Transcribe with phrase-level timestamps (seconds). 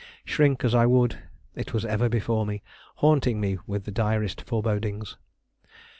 [0.25, 1.19] Shrink as I would,
[1.53, 2.63] it was ever before me,
[2.95, 5.15] haunting me with the direst forebodings.